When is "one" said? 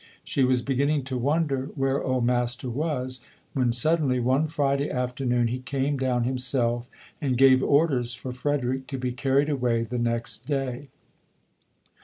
4.19-4.47